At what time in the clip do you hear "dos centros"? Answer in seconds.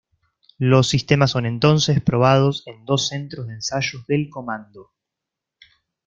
2.85-3.45